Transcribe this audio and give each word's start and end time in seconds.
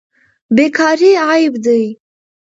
بیکاري 0.55 1.11
عیب 1.27 1.53
دی. 1.65 1.83